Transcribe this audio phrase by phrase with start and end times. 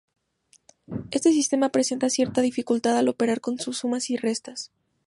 [1.11, 4.71] Este sistema presenta cierta dificultad al operar con sumas y restas.